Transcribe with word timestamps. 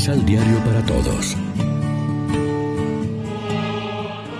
Misal 0.00 0.24
Diario 0.24 0.58
para 0.64 0.82
Todos. 0.86 1.36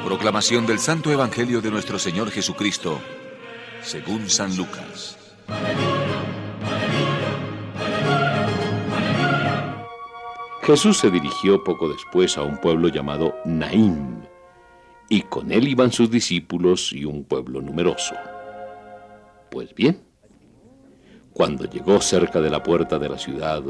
Proclamación 0.07 0.67
del 0.67 0.79
Santo 0.79 1.11
Evangelio 1.11 1.61
de 1.61 1.71
nuestro 1.71 1.99
Señor 1.99 2.31
Jesucristo, 2.31 2.99
según 3.83 4.31
San 4.31 4.57
Lucas. 4.57 5.19
Jesús 10.63 10.97
se 10.97 11.11
dirigió 11.11 11.63
poco 11.63 11.91
después 11.91 12.39
a 12.39 12.43
un 12.43 12.57
pueblo 12.57 12.89
llamado 12.89 13.35
Naín, 13.45 14.27
y 15.11 15.21
con 15.21 15.53
él 15.53 15.69
iban 15.69 15.93
sus 15.93 16.11
discípulos 16.11 16.91
y 16.91 17.05
un 17.05 17.25
pueblo 17.25 17.61
numeroso. 17.61 18.15
Pues 19.51 19.75
bien, 19.75 20.01
cuando 21.35 21.67
llegó 21.67 22.01
cerca 22.01 22.41
de 22.41 22.49
la 22.49 22.63
puerta 22.63 22.99
de 22.99 23.11
la 23.11 23.19
ciudad, 23.19 23.63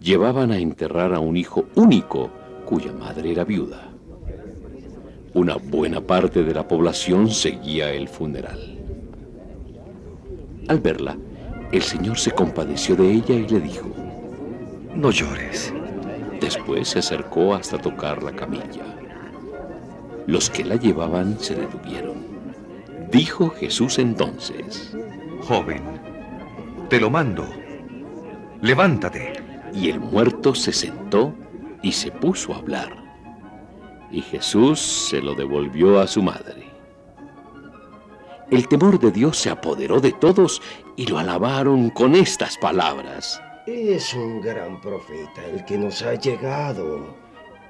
llevaban 0.00 0.50
a 0.50 0.58
enterrar 0.58 1.14
a 1.14 1.20
un 1.20 1.36
hijo 1.36 1.66
único 1.74 2.30
cuya 2.64 2.92
madre 2.92 3.32
era 3.32 3.44
viuda. 3.44 3.88
Una 5.34 5.56
buena 5.56 6.00
parte 6.00 6.42
de 6.42 6.54
la 6.54 6.66
población 6.66 7.30
seguía 7.30 7.92
el 7.92 8.08
funeral. 8.08 8.78
Al 10.68 10.80
verla, 10.80 11.16
el 11.72 11.82
Señor 11.82 12.18
se 12.18 12.30
compadeció 12.30 12.96
de 12.96 13.10
ella 13.10 13.34
y 13.34 13.46
le 13.46 13.60
dijo, 13.60 13.88
No 14.94 15.10
llores. 15.10 15.72
Después 16.40 16.88
se 16.88 17.00
acercó 17.00 17.54
hasta 17.54 17.78
tocar 17.78 18.22
la 18.22 18.32
camilla. 18.32 18.84
Los 20.26 20.50
que 20.50 20.64
la 20.64 20.76
llevaban 20.76 21.38
se 21.38 21.54
detuvieron. 21.54 22.16
Dijo 23.10 23.50
Jesús 23.50 23.98
entonces, 23.98 24.94
Joven, 25.42 25.82
te 26.88 27.00
lo 27.00 27.10
mando. 27.10 27.46
Levántate. 28.60 29.34
Y 29.74 29.90
el 29.90 30.00
muerto 30.00 30.54
se 30.54 30.72
sentó 30.72 31.34
y 31.82 31.92
se 31.92 32.10
puso 32.10 32.54
a 32.54 32.58
hablar. 32.58 32.96
Y 34.10 34.22
Jesús 34.22 34.80
se 34.80 35.20
lo 35.20 35.34
devolvió 35.34 36.00
a 36.00 36.06
su 36.06 36.22
madre. 36.22 36.66
El 38.50 38.68
temor 38.68 39.00
de 39.00 39.10
Dios 39.10 39.36
se 39.36 39.50
apoderó 39.50 40.00
de 40.00 40.12
todos 40.12 40.62
y 40.96 41.06
lo 41.06 41.18
alabaron 41.18 41.90
con 41.90 42.14
estas 42.14 42.56
palabras. 42.58 43.42
Es 43.66 44.14
un 44.14 44.40
gran 44.40 44.80
profeta 44.80 45.44
el 45.52 45.64
que 45.64 45.76
nos 45.76 46.00
ha 46.02 46.14
llegado. 46.14 47.16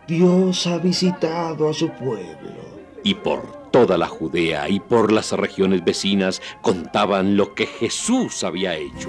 Dios 0.07 0.67
ha 0.67 0.77
visitado 0.77 1.71
a 1.71 1.73
su 1.73 1.89
pueblo. 1.89 2.77
Y 3.03 3.15
por 3.15 3.71
toda 3.71 3.97
la 3.97 4.07
Judea 4.07 4.69
y 4.69 4.79
por 4.81 5.11
las 5.13 5.33
regiones 5.33 5.83
vecinas 5.85 6.43
contaban 6.61 7.37
lo 7.37 7.55
que 7.55 7.67
Jesús 7.67 8.45
había 8.45 8.77
hecho. 8.77 9.09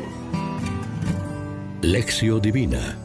Lección 1.83 2.42
Divina 2.42 2.97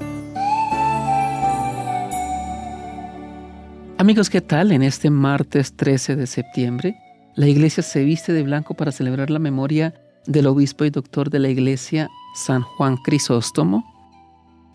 Amigos, 3.99 4.31
¿qué 4.31 4.41
tal? 4.41 4.73
En 4.73 4.83
este 4.83 5.11
martes 5.11 5.77
13 5.77 6.17
de 6.17 6.27
septiembre, 6.27 6.97
la 7.35 7.49
iglesia 7.49 7.83
se 7.83 8.03
viste 8.03 8.33
de 8.33 8.43
blanco 8.43 8.73
para 8.73 8.91
celebrar 8.91 9.29
la 9.29 9.39
memoria 9.39 9.93
del 10.27 10.47
obispo 10.47 10.87
y 10.87 10.91
doctor 10.91 11.29
de 11.29 11.39
la 11.39 11.51
iglesia, 11.51 12.09
San 12.35 12.63
Juan 12.63 12.97
Crisóstomo. 12.97 13.85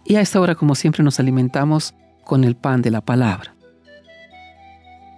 Y 0.05 0.15
a 0.15 0.21
esta 0.21 0.39
hora, 0.39 0.53
como 0.53 0.75
siempre, 0.75 1.03
nos 1.03 1.19
alimentamos 1.19 1.95
con 2.23 2.43
el 2.43 2.55
pan 2.55 2.83
de 2.83 2.91
la 2.91 3.01
palabra. 3.01 3.55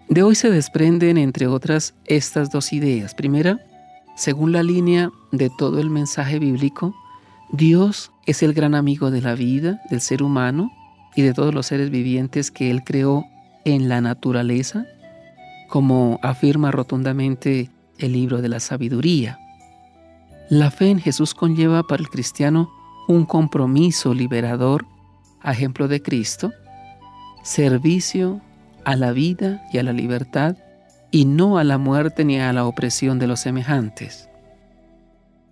De 0.08 0.24
hoy 0.24 0.36
se 0.36 0.50
desprenden, 0.50 1.18
entre 1.18 1.48
otras, 1.48 1.96
estas 2.06 2.50
dos 2.50 2.72
ideas. 2.72 3.14
Primera, 3.14 3.60
según 4.16 4.54
la 4.54 4.64
línea 4.64 5.12
de 5.34 5.52
todo 5.58 5.82
el 5.82 5.90
mensaje 5.90 6.40
bíblico, 6.40 6.96
Dios 7.52 8.12
es 8.30 8.44
el 8.44 8.54
gran 8.54 8.76
amigo 8.76 9.10
de 9.10 9.22
la 9.22 9.34
vida, 9.34 9.82
del 9.90 10.02
ser 10.02 10.22
humano 10.22 10.72
y 11.16 11.24
de 11.24 11.34
todos 11.34 11.52
los 11.52 11.66
seres 11.66 11.90
vivientes 11.90 12.52
que 12.52 12.70
Él 12.70 12.84
creó 12.84 13.26
en 13.66 13.90
la 13.90 14.02
naturaleza, 14.02 14.86
como 15.68 16.20
afirma 16.22 16.70
rotundamente 16.70 17.72
el 17.98 18.14
libro 18.14 18.44
de 18.44 18.50
la 18.50 18.60
sabiduría. 18.60 19.40
La 20.48 20.70
fe 20.70 20.92
en 20.92 21.00
Jesús 21.00 21.34
conlleva 21.34 21.82
para 21.82 22.04
el 22.04 22.10
cristiano 22.10 22.70
un 23.08 23.26
compromiso 23.26 24.14
liberador, 24.14 24.86
ejemplo 25.44 25.88
de 25.88 26.04
Cristo, 26.04 26.52
servicio 27.42 28.42
a 28.86 28.96
la 28.96 29.12
vida 29.12 29.64
y 29.74 29.80
a 29.80 29.84
la 29.84 29.92
libertad, 29.92 30.56
y 31.10 31.26
no 31.26 31.58
a 31.58 31.64
la 31.64 31.80
muerte 31.80 32.26
ni 32.26 32.40
a 32.40 32.54
la 32.54 32.66
opresión 32.66 33.18
de 33.18 33.26
los 33.26 33.40
semejantes. 33.40 34.30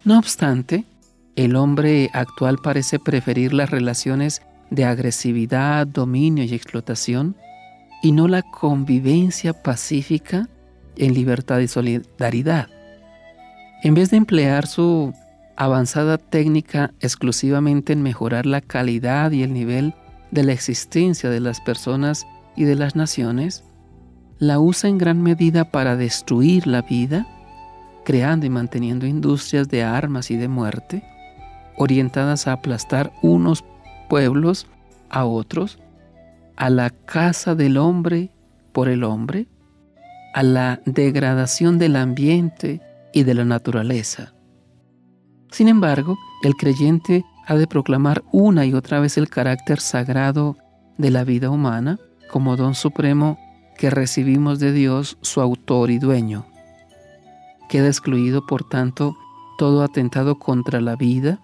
No 0.03 0.19
obstante, 0.19 0.85
el 1.37 1.55
hombre 1.55 2.09
actual 2.13 2.57
parece 2.57 2.97
preferir 2.97 3.53
las 3.53 3.69
relaciones 3.69 4.41
de 4.71 4.85
agresividad, 4.85 5.85
dominio 5.85 6.43
y 6.43 6.53
explotación 6.53 7.37
y 8.01 8.11
no 8.11 8.27
la 8.27 8.41
convivencia 8.41 9.53
pacífica 9.53 10.49
en 10.97 11.13
libertad 11.13 11.59
y 11.59 11.67
solidaridad. 11.67 12.67
En 13.83 13.93
vez 13.93 14.09
de 14.09 14.17
emplear 14.17 14.65
su 14.65 15.13
avanzada 15.55 16.17
técnica 16.17 16.91
exclusivamente 17.01 17.93
en 17.93 18.01
mejorar 18.01 18.47
la 18.47 18.61
calidad 18.61 19.31
y 19.31 19.43
el 19.43 19.53
nivel 19.53 19.93
de 20.31 20.43
la 20.43 20.53
existencia 20.53 21.29
de 21.29 21.39
las 21.39 21.61
personas 21.61 22.25
y 22.55 22.63
de 22.63 22.75
las 22.75 22.95
naciones, 22.95 23.63
la 24.39 24.59
usa 24.59 24.89
en 24.89 24.97
gran 24.97 25.21
medida 25.21 25.69
para 25.69 25.95
destruir 25.95 26.65
la 26.65 26.81
vida, 26.81 27.27
creando 28.05 28.47
y 28.47 28.49
manteniendo 28.49 29.05
industrias 29.05 29.67
de 29.69 29.83
armas 29.83 30.31
y 30.31 30.35
de 30.35 30.47
muerte, 30.47 31.03
orientadas 31.77 32.47
a 32.47 32.53
aplastar 32.53 33.13
unos 33.21 33.63
pueblos 34.09 34.67
a 35.09 35.25
otros 35.25 35.79
a 36.57 36.69
la 36.71 36.89
casa 36.89 37.55
del 37.55 37.77
hombre 37.77 38.31
por 38.73 38.89
el 38.89 39.03
hombre, 39.03 39.47
a 40.33 40.43
la 40.43 40.81
degradación 40.85 41.77
del 41.77 41.95
ambiente 41.95 42.81
y 43.13 43.23
de 43.23 43.33
la 43.35 43.45
naturaleza. 43.45 44.33
Sin 45.51 45.67
embargo, 45.67 46.17
el 46.43 46.55
creyente 46.55 47.23
ha 47.45 47.55
de 47.55 47.67
proclamar 47.67 48.23
una 48.31 48.65
y 48.65 48.73
otra 48.73 48.99
vez 48.99 49.17
el 49.17 49.29
carácter 49.29 49.79
sagrado 49.79 50.57
de 50.97 51.11
la 51.11 51.23
vida 51.23 51.49
humana 51.49 51.99
como 52.29 52.57
don 52.57 52.75
supremo 52.75 53.39
que 53.77 53.89
recibimos 53.89 54.59
de 54.59 54.73
Dios, 54.73 55.17
su 55.21 55.39
autor 55.39 55.91
y 55.91 55.99
dueño. 55.99 56.45
Queda 57.69 57.87
excluido, 57.87 58.45
por 58.45 58.67
tanto, 58.67 59.15
todo 59.57 59.83
atentado 59.83 60.39
contra 60.39 60.81
la 60.81 60.95
vida, 60.95 61.39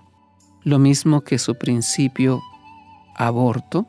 lo 0.63 0.79
mismo 0.79 1.21
que 1.21 1.37
su 1.37 1.55
principio 1.55 2.41
aborto, 3.15 3.87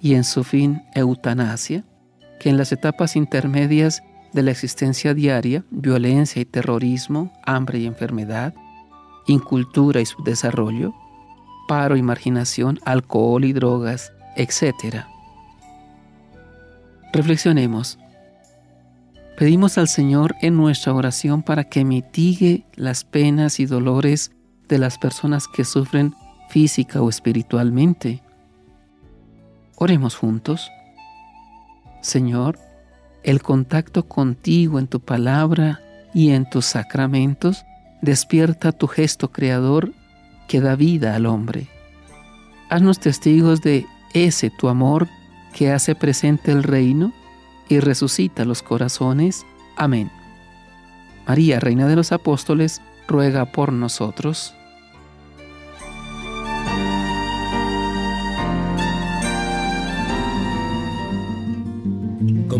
y 0.00 0.14
en 0.14 0.24
su 0.24 0.44
fin 0.44 0.82
eutanasia, 0.94 1.84
que 2.38 2.50
en 2.50 2.56
las 2.56 2.72
etapas 2.72 3.16
intermedias 3.16 4.02
de 4.32 4.42
la 4.42 4.50
existencia 4.50 5.14
diaria, 5.14 5.64
violencia 5.70 6.40
y 6.40 6.44
terrorismo, 6.44 7.32
hambre 7.44 7.80
y 7.80 7.86
enfermedad, 7.86 8.54
incultura 9.26 10.00
y 10.00 10.06
subdesarrollo, 10.06 10.94
paro 11.66 11.96
y 11.96 12.02
marginación, 12.02 12.78
alcohol 12.84 13.44
y 13.44 13.52
drogas, 13.52 14.12
etc. 14.36 15.04
Reflexionemos. 17.12 17.98
Pedimos 19.36 19.78
al 19.78 19.88
Señor 19.88 20.34
en 20.40 20.56
nuestra 20.56 20.92
oración 20.92 21.42
para 21.42 21.64
que 21.64 21.84
mitigue 21.84 22.64
las 22.74 23.04
penas 23.04 23.60
y 23.60 23.66
dolores 23.66 24.32
de 24.68 24.78
las 24.78 24.98
personas 24.98 25.48
que 25.48 25.64
sufren 25.64 26.14
física 26.50 27.02
o 27.02 27.08
espiritualmente 27.08 28.22
Oremos 29.80 30.16
juntos. 30.16 30.72
Señor, 32.00 32.58
el 33.22 33.40
contacto 33.42 34.08
contigo 34.08 34.80
en 34.80 34.88
tu 34.88 34.98
palabra 34.98 35.80
y 36.12 36.30
en 36.30 36.50
tus 36.50 36.66
sacramentos 36.66 37.64
despierta 38.02 38.72
tu 38.72 38.88
gesto 38.88 39.30
creador 39.30 39.92
que 40.48 40.60
da 40.60 40.74
vida 40.74 41.14
al 41.14 41.26
hombre. 41.26 41.68
Haznos 42.70 42.98
testigos 42.98 43.60
de 43.62 43.86
ese 44.14 44.50
tu 44.50 44.68
amor 44.68 45.06
que 45.54 45.70
hace 45.70 45.94
presente 45.94 46.50
el 46.50 46.64
reino 46.64 47.12
y 47.68 47.78
resucita 47.78 48.44
los 48.44 48.62
corazones. 48.62 49.46
Amén. 49.76 50.10
María, 51.24 51.60
Reina 51.60 51.86
de 51.86 51.94
los 51.94 52.10
Apóstoles, 52.10 52.82
ruega 53.06 53.52
por 53.52 53.72
nosotros. 53.72 54.54